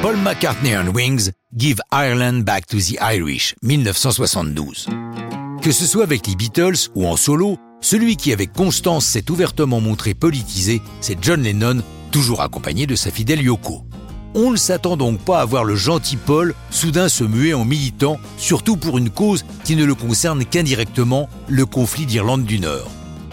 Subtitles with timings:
[0.00, 4.86] Paul McCartney and Wings, Give Ireland Back to the Irish, 1972.
[5.60, 9.80] Que ce soit avec les Beatles ou en solo, celui qui avec constance s'est ouvertement
[9.80, 11.82] montré politisé, c'est John Lennon,
[12.12, 13.82] toujours accompagné de sa fidèle Yoko.
[14.36, 18.20] On ne s'attend donc pas à voir le gentil Paul soudain se muer en militant,
[18.36, 22.88] surtout pour une cause qui ne le concerne qu'indirectement, le conflit d'Irlande du Nord.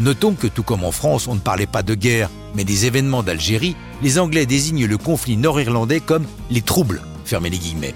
[0.00, 3.22] Notons que tout comme en France, on ne parlait pas de guerre, mais des événements
[3.22, 7.02] d'Algérie, les Anglais désignent le conflit nord-irlandais comme les troubles,
[7.40, 7.94] les guillemets.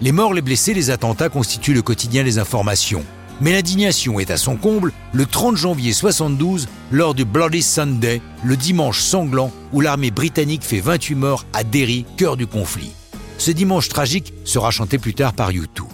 [0.00, 3.04] Les morts, les blessés, les attentats constituent le quotidien des informations.
[3.40, 8.56] Mais l'indignation est à son comble le 30 janvier 72 lors du Bloody Sunday, le
[8.56, 12.90] dimanche sanglant où l'armée britannique fait 28 morts à Derry, cœur du conflit.
[13.38, 15.84] Ce dimanche tragique sera chanté plus tard par U2.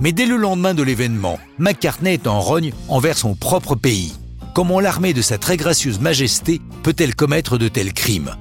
[0.00, 4.14] Mais dès le lendemain de l'événement, McCartney est en rogne envers son propre pays.
[4.52, 8.34] Comment l'armée de sa très gracieuse majesté peut-elle commettre de tels crimes?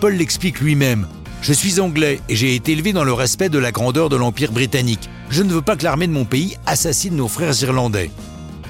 [0.00, 1.08] Paul l'explique lui-même.
[1.42, 4.52] Je suis anglais et j'ai été élevé dans le respect de la grandeur de l'Empire
[4.52, 5.10] britannique.
[5.28, 8.12] Je ne veux pas que l'armée de mon pays assassine nos frères irlandais.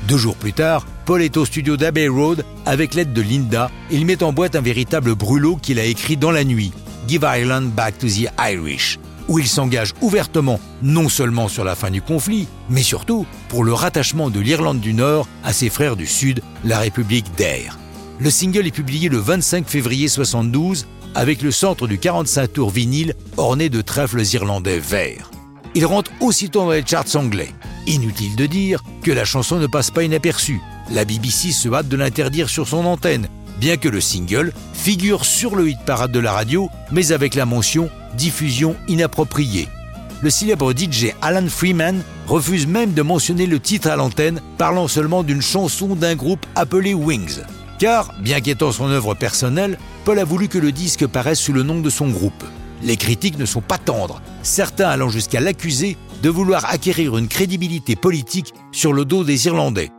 [0.08, 4.06] Deux jours plus tard, Paul est au studio d'Abbey Road avec l'aide de Linda il
[4.06, 6.72] met en boîte un véritable brûlot qu'il a écrit dans la nuit,
[7.06, 11.90] Give Ireland Back to the Irish, où il s'engage ouvertement non seulement sur la fin
[11.90, 16.06] du conflit, mais surtout pour le rattachement de l'Irlande du Nord à ses frères du
[16.06, 17.78] Sud, la République d'Air.
[18.18, 23.14] Le single est publié le 25 février 72 avec le centre du 45 tours vinyle
[23.36, 25.30] orné de trèfles irlandais verts.
[25.74, 27.50] Il rentre aussitôt dans les charts anglais.
[27.86, 30.60] Inutile de dire que la chanson ne passe pas inaperçue.
[30.90, 33.28] La BBC se hâte de l'interdire sur son antenne,
[33.60, 37.44] bien que le single figure sur le hit parade de la radio, mais avec la
[37.46, 39.68] mention diffusion inappropriée.
[40.22, 45.22] Le célèbre DJ Alan Freeman refuse même de mentionner le titre à l'antenne, parlant seulement
[45.22, 47.40] d'une chanson d'un groupe appelé Wings.
[47.78, 51.62] Car, bien qu'étant son œuvre personnelle, Paul a voulu que le disque paraisse sous le
[51.62, 52.44] nom de son groupe.
[52.82, 57.96] Les critiques ne sont pas tendres, certains allant jusqu'à l'accuser de vouloir acquérir une crédibilité
[57.96, 59.90] politique sur le dos des Irlandais.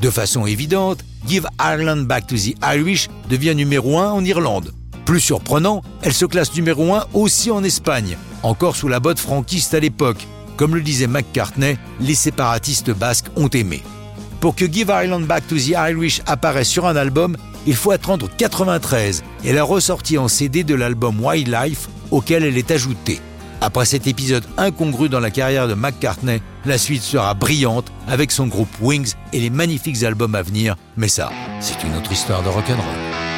[0.00, 4.72] De façon évidente, Give Ireland Back to the Irish devient numéro 1 en Irlande.
[5.06, 9.72] Plus surprenant, elle se classe numéro 1 aussi en Espagne, encore sous la botte franquiste
[9.72, 10.26] à l'époque.
[10.56, 13.84] Comme le disait McCartney, les séparatistes basques ont aimé.
[14.40, 17.36] Pour que Give Ireland Back to the Irish apparaisse sur un album,
[17.68, 22.72] il faut attendre 93 et la ressortie en CD de l'album Wildlife auquel elle est
[22.72, 23.20] ajoutée.
[23.60, 28.48] Après cet épisode incongru dans la carrière de McCartney, la suite sera brillante avec son
[28.48, 31.30] groupe Wings et les magnifiques albums à venir, mais ça,
[31.60, 33.35] c'est une autre histoire de rock'n'roll.